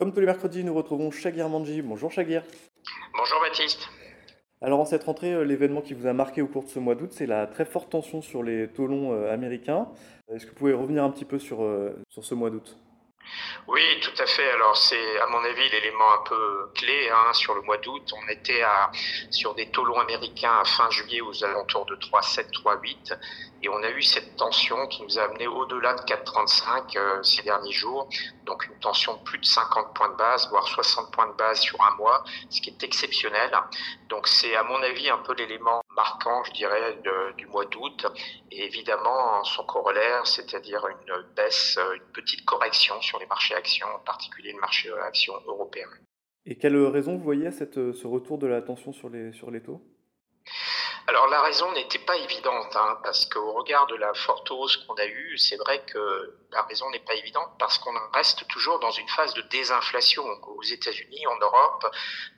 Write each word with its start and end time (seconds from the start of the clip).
Comme 0.00 0.14
tous 0.14 0.20
les 0.20 0.26
mercredis, 0.26 0.64
nous 0.64 0.72
retrouvons 0.72 1.10
Shagir 1.10 1.46
Manji. 1.50 1.82
Bonjour 1.82 2.10
Shagir. 2.10 2.42
Bonjour 3.14 3.38
Baptiste. 3.42 3.86
Alors 4.62 4.80
en 4.80 4.86
cette 4.86 5.04
rentrée, 5.04 5.34
euh, 5.34 5.44
l'événement 5.44 5.82
qui 5.82 5.92
vous 5.92 6.06
a 6.06 6.14
marqué 6.14 6.40
au 6.40 6.46
cours 6.46 6.64
de 6.64 6.70
ce 6.70 6.78
mois 6.78 6.94
d'août, 6.94 7.10
c'est 7.12 7.26
la 7.26 7.46
très 7.46 7.66
forte 7.66 7.90
tension 7.90 8.22
sur 8.22 8.42
les 8.42 8.68
taux 8.68 8.86
longs 8.86 9.12
euh, 9.12 9.30
américains. 9.30 9.88
Est-ce 10.32 10.46
que 10.46 10.52
vous 10.52 10.56
pouvez 10.56 10.72
revenir 10.72 11.04
un 11.04 11.10
petit 11.10 11.26
peu 11.26 11.38
sur, 11.38 11.62
euh, 11.62 11.94
sur 12.08 12.24
ce 12.24 12.34
mois 12.34 12.48
d'août? 12.48 12.78
Oui, 13.68 13.82
tout 14.00 14.22
à 14.22 14.24
fait. 14.24 14.50
Alors 14.52 14.74
c'est 14.74 15.20
à 15.20 15.26
mon 15.26 15.44
avis 15.44 15.68
l'élément 15.68 16.14
un 16.14 16.24
peu 16.26 16.70
clé 16.76 17.10
hein, 17.12 17.34
sur 17.34 17.54
le 17.54 17.60
mois 17.60 17.76
d'août. 17.76 18.10
On 18.24 18.28
était 18.30 18.62
à, 18.62 18.90
sur 19.30 19.54
des 19.54 19.70
taux 19.70 19.84
longs 19.84 20.00
américains 20.00 20.60
à 20.62 20.64
fin 20.64 20.88
juillet 20.88 21.20
aux 21.20 21.44
alentours 21.44 21.84
de 21.84 21.96
3,7, 21.96 22.50
3,8 22.52 23.18
et 23.62 23.68
on 23.68 23.82
a 23.82 23.90
eu 23.90 24.02
cette 24.02 24.36
tension 24.36 24.86
qui 24.88 25.02
nous 25.02 25.18
a 25.18 25.22
amené 25.24 25.46
au-delà 25.46 25.94
de 25.94 26.00
4,35 26.00 26.96
euh, 26.96 27.22
ces 27.22 27.42
derniers 27.42 27.72
jours. 27.72 28.08
Donc 28.46 28.66
une 28.66 28.78
tension 28.78 29.16
de 29.16 29.22
plus 29.22 29.38
de 29.38 29.44
50 29.44 29.94
points 29.94 30.08
de 30.08 30.16
base, 30.16 30.48
voire 30.48 30.66
60 30.66 31.12
points 31.12 31.28
de 31.28 31.36
base 31.36 31.60
sur 31.60 31.78
un 31.82 31.94
mois, 31.96 32.24
ce 32.48 32.60
qui 32.60 32.70
est 32.70 32.82
exceptionnel. 32.82 33.50
Donc 34.08 34.26
c'est 34.28 34.56
à 34.56 34.62
mon 34.62 34.82
avis 34.82 35.10
un 35.10 35.18
peu 35.18 35.34
l'élément 35.34 35.82
marquant, 35.94 36.42
je 36.44 36.52
dirais, 36.52 36.98
du 37.36 37.46
mois 37.46 37.66
d'août. 37.66 38.06
Et 38.50 38.64
évidemment 38.64 39.44
son 39.44 39.64
corollaire, 39.64 40.26
c'est-à-dire 40.26 40.86
une 40.86 41.26
baisse, 41.36 41.78
une 41.94 42.12
petite 42.12 42.44
correction 42.44 43.00
sur 43.02 43.18
les 43.18 43.26
marchés 43.26 43.54
actions, 43.54 43.88
en 43.94 44.00
particulier 44.00 44.52
le 44.52 44.60
marché 44.60 44.90
actions 45.02 45.34
européen. 45.46 45.86
Et 46.46 46.56
quelle 46.56 46.76
raison 46.86 47.16
vous 47.16 47.22
voyez 47.22 47.46
à 47.46 47.52
cette, 47.52 47.92
ce 47.92 48.06
retour 48.06 48.38
de 48.38 48.46
la 48.46 48.62
tension 48.62 48.92
sur 48.92 49.10
les, 49.10 49.32
sur 49.32 49.50
les 49.50 49.62
taux? 49.62 49.82
Alors 51.10 51.26
la 51.26 51.42
raison 51.42 51.72
n'était 51.72 51.98
pas 51.98 52.16
évidente, 52.16 52.76
hein, 52.76 52.98
parce 53.02 53.24
qu'au 53.24 53.52
regard 53.52 53.88
de 53.88 53.96
la 53.96 54.14
forte 54.14 54.48
hausse 54.52 54.76
qu'on 54.76 54.94
a 54.94 55.06
eue, 55.06 55.36
c'est 55.38 55.56
vrai 55.56 55.82
que 55.84 56.38
la 56.52 56.62
raison 56.62 56.88
n'est 56.90 57.00
pas 57.00 57.14
évidente, 57.14 57.48
parce 57.58 57.78
qu'on 57.78 57.92
reste 58.14 58.46
toujours 58.46 58.78
dans 58.78 58.92
une 58.92 59.08
phase 59.08 59.34
de 59.34 59.42
désinflation 59.42 60.24
aux 60.46 60.62
États-Unis, 60.62 61.26
en 61.26 61.36
Europe. 61.38 61.86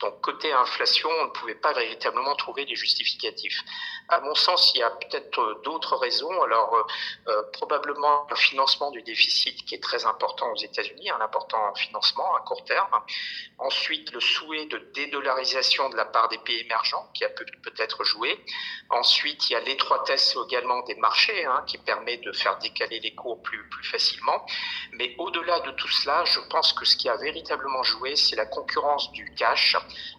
Donc 0.01 0.23
côté 0.23 0.53
inflation, 0.53 1.11
on 1.11 1.25
ne 1.27 1.31
pouvait 1.31 1.55
pas 1.55 1.75
véritablement 1.75 2.35
trouver 2.37 2.65
des 2.65 2.75
justificatifs. 2.75 3.61
À 4.09 4.21
mon 4.21 4.35
sens, 4.35 4.73
il 4.75 4.79
y 4.79 4.83
a 4.83 4.91
peut-être 4.91 5.61
d'autres 5.65 5.97
raisons. 5.97 6.43
Alors 6.43 6.75
euh, 6.75 6.83
euh, 7.29 7.43
probablement 7.53 8.27
un 8.31 8.37
financement 8.37 8.91
du 8.91 9.03
déficit 9.03 9.67
qui 9.67 9.75
est 9.75 9.83
très 9.83 10.07
important 10.07 10.51
aux 10.51 10.57
États-Unis, 10.57 11.11
un 11.11 11.21
important 11.21 11.75
financement 11.75 12.35
à 12.37 12.41
court 12.41 12.65
terme. 12.65 13.03
Ensuite, 13.59 14.13
le 14.13 14.21
souhait 14.21 14.67
de 14.67 14.79
dédollarisation 14.95 15.91
de 15.91 15.97
la 15.97 16.07
part 16.07 16.29
des 16.29 16.39
pays 16.39 16.61
émergents 16.61 17.11
qui 17.15 17.25
a 17.25 17.29
peut-être 17.29 18.05
joué. 18.05 18.43
Ensuite, 18.91 19.49
il 19.49 19.55
y 19.55 19.57
a 19.57 19.61
l'étroitesse 19.61 20.37
également 20.47 20.83
des 20.83 20.97
marchés 20.97 21.45
hein, 21.45 21.65
qui 21.67 21.79
permet 21.79 22.19
de 22.19 22.33
faire 22.33 22.59
décaler 22.59 23.01
les 23.01 23.15
cours 23.15 23.41
plus, 23.43 23.69
plus 23.69 23.85
facilement. 23.85 24.45
Mais 24.93 25.15
au-delà 25.19 25.61
de 25.61 25.71
tout 25.73 25.89
cela, 25.89 26.25
je 26.25 26.41
pense 26.51 26.73
que 26.73 26.85
ce 26.85 26.97
qui 26.97 27.09
a 27.09 27.17
véritablement 27.17 27.83
joué, 27.83 28.17
c'est 28.17 28.37
la 28.37 28.47
concurrence 28.47 29.11
du 29.13 29.33
cash. 29.35 29.77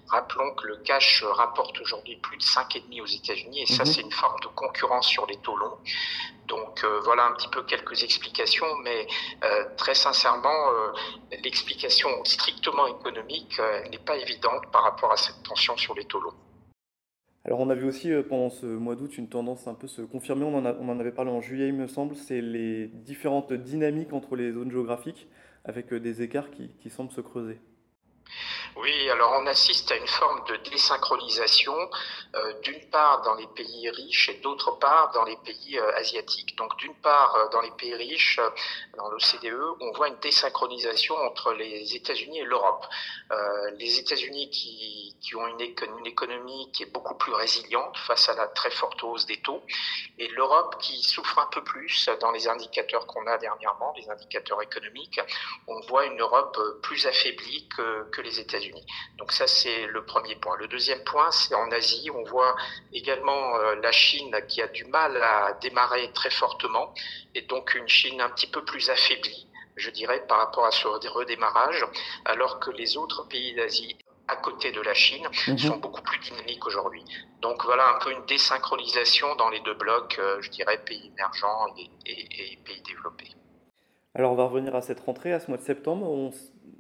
Rappelons 0.08 0.54
que 0.56 0.68
le 0.68 0.78
cash 0.78 1.24
rapporte 1.24 1.80
aujourd'hui 1.82 2.18
plus 2.18 2.38
de 2.38 2.44
5,5 2.44 3.02
aux 3.02 3.06
États-Unis 3.06 3.62
et 3.62 3.66
ça, 3.66 3.84
mhm. 3.84 3.92
c'est 3.92 4.02
une 4.02 4.12
forme 4.12 4.40
de 4.42 4.48
concurrence 4.48 5.08
sur 5.08 5.26
les 5.26 5.38
taux 5.38 5.56
longs. 5.56 5.78
Donc 6.48 6.84
euh, 6.84 7.00
voilà 7.04 7.26
un 7.26 7.34
petit 7.34 7.48
peu 7.48 7.64
quelques 7.64 8.04
explications, 8.04 8.68
mais 8.84 9.08
euh, 9.44 9.66
très 9.78 9.96
sincèrement, 9.96 10.70
euh, 10.72 10.92
l'explication 11.44 12.10
strictement 12.26 12.88
économique 12.88 13.60
n'est 13.90 13.98
pas 13.98 14.18
évidente 14.18 14.70
par 14.72 14.84
rapport 14.84 15.12
à 15.12 15.18
cette 15.18 15.42
tension 15.44 15.78
sur 15.78 15.94
les 15.96 16.06
taux 16.06 16.20
longs. 16.20 16.34
Alors 17.46 17.60
on 17.60 17.70
a 17.70 17.76
vu 17.76 17.86
aussi 17.86 18.12
euh, 18.12 18.24
pendant 18.24 18.50
ce 18.50 18.66
mois 18.66 18.96
d'août 18.96 19.18
une 19.18 19.28
tendance 19.28 19.68
un 19.68 19.74
peu 19.74 19.88
se 19.88 20.02
confirmer, 20.02 20.46
on 20.46 20.56
en, 20.56 21.00
avait 21.00 21.12
parlé 21.12 21.30
en 21.30 21.42
juillet 21.42 21.68
il 21.68 21.74
me 21.74 21.88
semble, 21.88 22.16
c'est 22.16 22.40
les 22.40 22.88
différentes 22.88 23.52
dynamiques 23.52 24.14
entre 24.14 24.38
les 24.38 24.54
zones 24.54 24.72
géographiques 24.72 25.28
avec 25.66 25.92
euh, 25.92 26.00
des 26.00 26.22
écarts 26.22 26.52
qui 26.52 26.90
semblent 26.90 27.12
se 27.12 27.22
creuser. 27.22 27.60
Oui, 28.76 29.08
alors 29.12 29.34
on 29.40 29.46
assiste 29.46 29.92
à 29.92 29.96
une 29.98 30.08
forme 30.08 30.44
de 30.46 30.56
désynchronisation, 30.70 31.76
euh, 32.36 32.54
d'une 32.62 32.90
part 32.90 33.22
dans 33.22 33.36
les 33.36 33.46
pays 33.46 33.88
riches 33.92 34.30
et 34.30 34.40
d'autre 34.40 34.72
part 34.80 35.12
dans 35.12 35.24
les 35.26 35.38
pays 35.38 35.78
euh, 35.78 35.96
asiatiques. 35.96 36.56
Donc 36.58 36.76
d'une 36.78 36.96
part 36.96 37.36
euh, 37.36 37.50
dans 37.50 37.62
les 37.62 37.70
pays 37.72 37.94
riches, 37.94 38.40
dans 38.98 39.10
l'OCDE, 39.10 39.78
on 39.80 39.92
voit 39.92 40.08
une 40.08 40.18
désynchronisation 40.18 41.16
entre 41.16 41.54
les 41.54 41.96
États-Unis 41.96 42.40
et 42.40 42.46
l'Europe. 42.46 42.88
les 43.78 44.00
États-Unis 44.00 44.50
qui, 44.50 45.36
ont 45.36 45.48
une, 45.48 45.62
une, 45.62 46.08
économie 46.08 46.72
qui 46.72 46.84
est 46.84 46.92
beaucoup 46.92 47.16
plus 47.16 47.34
résiliente 47.34 47.98
face 47.98 48.30
à 48.30 48.36
la 48.36 48.48
très 48.48 48.72
forte 48.72 49.04
hausse 49.04 49.26
des 49.26 49.42
taux, 49.42 49.62
et 50.18 50.28
l'Europe 50.30 50.78
qui 50.80 51.02
souffre 51.04 51.40
un 51.40 51.48
peu 51.48 51.64
plus 51.64 52.10
dans 52.22 52.32
les 52.32 52.48
indicateurs 52.48 53.06
qu'on 53.08 53.26
a 53.28 53.38
dernièrement, 53.38 53.94
les 53.98 54.10
indicateurs 54.10 54.62
économiques. 54.62 55.20
On 55.68 55.80
voit 55.82 56.06
une 56.06 56.20
Europe 56.20 56.58
plus 56.82 57.06
affaiblie 57.08 57.68
que, 57.70 58.10
que 58.12 58.22
les 58.22 58.40
États-Unis. 58.40 58.63
Donc 59.18 59.32
ça, 59.32 59.48
c'est 59.48 59.88
le 59.88 60.06
premier 60.06 60.36
point. 60.36 60.56
Le 60.58 60.68
deuxième 60.68 61.04
point, 61.04 61.32
c'est 61.32 61.56
en 61.56 61.72
Asie. 61.72 62.10
On 62.14 62.24
voit 62.24 62.56
également 62.94 63.56
euh, 63.58 63.76
la 63.76 63.92
Chine 63.92 64.36
qui 64.48 64.62
a 64.62 64.68
du 64.68 64.86
mal 64.86 65.18
à 65.18 65.54
démarrer 65.62 66.12
très 66.14 66.30
fortement 66.30 66.94
et 67.36 67.42
donc 67.42 67.76
une 67.76 67.88
Chine 67.88 68.22
un 68.22 68.30
petit 68.30 68.48
peu 68.48 68.64
plus 68.64 68.90
affaiblie 68.90 69.48
je 69.76 69.90
dirais, 69.90 70.24
par 70.28 70.38
rapport 70.38 70.66
à 70.66 70.72
ce 70.72 70.88
redémarrage, 70.88 71.84
alors 72.26 72.60
que 72.60 72.72
les 72.72 72.98
autres 72.98 73.28
pays 73.28 73.56
d'Asie 73.56 73.98
à 74.28 74.38
côté 74.38 74.72
de 74.72 74.82
la 74.82 74.94
Chine 74.94 75.28
mhm. 75.48 75.58
sont 75.58 75.78
beaucoup 75.78 76.02
plus 76.02 76.20
dynamiques 76.20 76.66
aujourd'hui. 76.66 77.04
Donc 77.42 77.64
voilà 77.66 77.96
un 77.96 78.00
peu 78.00 78.12
une 78.12 78.26
désynchronisation 78.26 79.36
dans 79.36 79.50
les 79.50 79.60
deux 79.62 79.74
blocs, 79.74 80.18
euh, 80.20 80.42
je 80.42 80.50
dirais, 80.50 80.78
pays 80.86 81.12
émergents 81.14 81.68
et, 81.76 82.58
pays 82.64 82.82
développés. 82.88 83.32
Alors 84.16 84.32
on 84.32 84.36
va 84.36 84.46
revenir 84.46 84.76
à 84.76 84.82
cette 84.82 85.02
rentrée, 85.02 85.34
à 85.34 85.40
ce 85.40 85.48
mois 85.48 85.58
de 85.58 85.64
septembre. 85.64 86.08
On, 86.08 86.32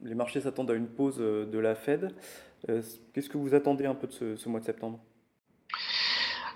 les 0.03 0.15
marchés 0.15 0.41
s'attendent 0.41 0.71
à 0.71 0.75
une 0.75 0.87
pause 0.87 1.17
euh, 1.19 1.45
de 1.45 1.57
la 1.57 1.75
Fed. 1.75 2.09
Euh, 2.69 2.81
qu'est-ce 3.13 3.29
que 3.29 3.37
vous 3.37 3.55
attendez 3.55 3.85
un 3.85 3.95
peu 3.95 4.07
de 4.07 4.35
ce, 4.35 4.49
mois 4.49 4.59
de 4.59 4.65
septembre? 4.65 4.99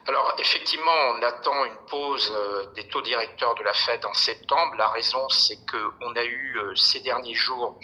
Alors 0.07 0.35
effectivement, 0.39 0.91
on 1.15 1.21
attend 1.21 1.65
une 1.65 1.77
pause 1.89 2.31
euh, 2.35 2.65
des 2.75 2.87
taux 2.87 3.01
directeurs 3.01 3.55
de 3.55 3.63
la 3.63 3.73
Fed 3.73 4.05
en 4.05 4.13
septembre. 4.13 4.75
La 4.77 4.89
raison, 4.89 5.27
c'est 5.29 5.59
qu'on 5.65 6.15
a 6.15 6.23
eu 6.23 6.59
ces 6.75 6.99
derniers 7.01 7.35
jours 7.35 7.79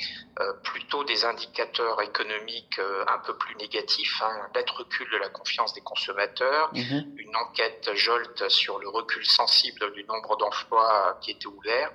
plutôt 0.63 1.03
des 1.03 1.25
indicateurs 1.25 2.01
économiques 2.01 2.79
un 3.07 3.19
peu 3.19 3.37
plus 3.37 3.55
négatifs, 3.57 4.19
hein, 4.23 4.31
un 4.45 4.57
net 4.57 4.67
recul 4.71 5.07
de 5.11 5.17
la 5.17 5.29
confiance 5.29 5.73
des 5.73 5.81
consommateurs, 5.81 6.73
mm-hmm. 6.73 7.17
une 7.17 7.35
enquête 7.35 7.91
Jolt 7.93 8.49
sur 8.49 8.79
le 8.79 8.89
recul 8.89 9.23
sensible 9.25 9.91
du 9.93 10.03
nombre 10.05 10.35
d'emplois 10.37 11.19
qui 11.21 11.31
était 11.31 11.45
ouvert. 11.45 11.91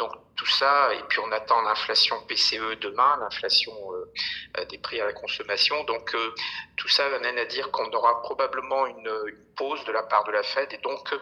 Donc 0.00 0.12
tout 0.40 0.46
ça, 0.46 0.94
et 0.94 1.02
puis 1.10 1.18
on 1.18 1.30
attend 1.32 1.60
l'inflation 1.60 2.16
PCE 2.26 2.80
demain, 2.80 3.18
l'inflation 3.20 3.72
euh, 3.92 4.10
euh, 4.56 4.64
des 4.64 4.78
prix 4.78 4.98
à 4.98 5.04
la 5.04 5.12
consommation. 5.12 5.84
Donc 5.84 6.14
euh, 6.14 6.34
tout 6.80 6.88
ça 6.88 7.04
amène 7.06 7.38
à 7.38 7.44
dire 7.44 7.70
qu'on 7.70 7.90
aura 7.92 8.22
probablement 8.22 8.86
une, 8.86 9.10
pause 9.56 9.84
de 9.84 9.92
la 9.92 10.02
part 10.02 10.24
de 10.24 10.32
la 10.32 10.42
Fed, 10.42 10.72
et 10.72 10.78
donc 10.78 11.14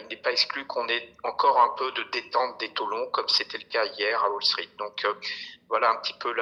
il 0.00 0.08
n'est 0.08 0.16
pas 0.16 0.32
exclu 0.32 0.66
qu'on 0.66 0.88
ait 0.88 1.14
encore 1.22 1.60
un 1.60 1.68
peu 1.76 1.92
de 1.92 2.02
détente 2.10 2.58
des 2.58 2.70
taux 2.70 2.88
longs, 2.88 3.08
comme 3.12 3.28
c'était 3.28 3.58
le 3.58 3.68
cas 3.68 3.84
hier 3.84 4.20
à 4.24 4.30
Wall 4.30 4.42
Street. 4.42 4.68
Donc 4.78 5.06
voilà 5.68 5.90
un 5.90 5.96
petit 5.96 6.14
peu 6.14 6.34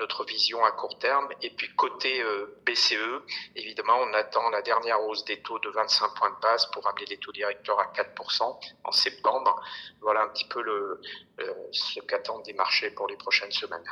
notre 0.00 0.24
vision 0.24 0.64
à 0.64 0.72
court 0.72 0.98
terme. 0.98 1.28
Et 1.40 1.50
puis 1.50 1.74
côté 1.76 2.20
euh, 2.20 2.60
BCE, 2.66 3.22
évidemment, 3.54 3.96
on 4.00 4.12
attend 4.14 4.50
la 4.50 4.62
dernière 4.62 5.00
hausse 5.02 5.24
des 5.24 5.40
taux 5.40 5.58
de 5.60 5.68
25 5.70 6.14
points 6.14 6.30
de 6.30 6.40
base 6.40 6.66
pour 6.72 6.86
amener 6.88 7.06
les 7.06 7.18
taux 7.18 7.32
directeurs 7.32 7.78
à 7.78 7.92
4% 7.92 8.58
en 8.84 8.92
septembre. 8.92 9.62
Voilà 10.00 10.22
un 10.22 10.28
petit 10.28 10.48
peu 10.48 10.60
euh, 10.60 11.00
ce 11.72 12.00
qu'attendent 12.00 12.42
des 12.42 12.54
marchés 12.54 12.90
pour 12.90 13.06
les 13.06 13.16
prochaines 13.16 13.52
semaines. 13.52 13.86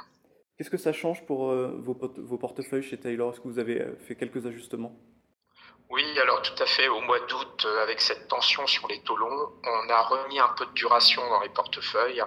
Qu'est-ce 0.57 0.71
que 0.71 0.77
ça 0.77 0.93
change 0.93 1.25
pour 1.27 1.51
euh, 1.51 1.81
vos, 1.83 1.97
vos, 2.19 2.39
portefeuilles 2.39 2.83
chez 2.83 2.99
Taylor? 2.99 3.33
Est-ce 3.33 3.41
que 3.41 3.49
vous 3.49 3.59
avez 3.59 3.85
fait 4.07 4.15
quelques 4.15 4.47
ajustements? 4.47 4.97
Oui, 5.91 6.05
alors 6.19 6.43
tout 6.43 6.63
à 6.63 6.67
fait. 6.67 6.89
Au 6.89 7.01
mois 7.01 7.21
d'août, 7.21 7.67
avec 7.83 8.01
cette 8.01 8.29
tension 8.29 8.67
sur 8.67 8.87
les 8.89 9.01
taux 9.01 9.17
longs, 9.17 9.49
on 9.65 9.91
a 9.91 10.03
remis 10.03 10.39
un 10.39 10.49
peu 10.57 10.67
de 10.67 10.73
duration 10.73 11.23
dans 11.29 11.41
les 11.41 11.51
portefeuilles 11.51 12.23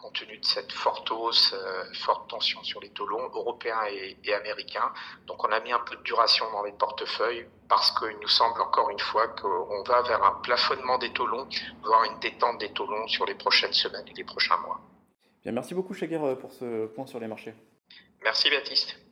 compte 0.00 0.14
tenu 0.14 0.38
de 0.38 0.44
cette 0.44 0.72
forte 0.72 1.10
hausse, 1.10 1.52
euh, 1.52 1.84
forte 1.94 2.28
tension 2.30 2.62
sur 2.62 2.80
les 2.80 2.90
taux 2.90 3.06
longs 3.06 3.30
européens 3.34 3.80
et, 3.90 4.34
américains. 4.34 4.92
Donc 5.26 5.44
on 5.44 5.52
a 5.52 5.60
mis 5.60 5.72
un 5.72 5.80
peu 5.80 5.96
de 5.96 6.02
duration 6.02 6.50
dans 6.52 6.62
les 6.62 6.72
portefeuilles 6.72 7.46
parce 7.68 7.90
qu'il 7.92 8.16
nous 8.20 8.28
semble 8.28 8.60
encore 8.62 8.90
une 8.90 8.98
fois 8.98 9.28
qu'on 9.28 9.82
va 9.82 10.02
vers 10.02 10.22
un 10.24 10.40
plafonnement 10.42 10.98
des 10.98 11.12
taux 11.12 11.26
longs, 11.26 11.48
voire 11.82 12.04
une 12.04 12.18
détente 12.20 12.58
des 12.58 12.72
taux 12.72 12.86
longs 12.86 13.08
sur 13.08 13.26
les 13.26 13.34
prochaines 13.34 13.72
semaines 13.72 14.06
et 14.08 14.14
les 14.14 14.24
prochains 14.24 14.56
mois. 14.58 14.80
Merci 15.44 15.74
beaucoup 15.74 15.94
Chaguer 15.94 16.18
pour 16.40 16.52
ce 16.52 16.86
point 16.86 17.06
sur 17.06 17.20
les 17.20 17.26
marchés. 17.26 17.54
Merci 18.22 18.50
Baptiste. 18.50 19.09